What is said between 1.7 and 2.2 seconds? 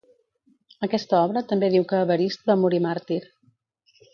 diu que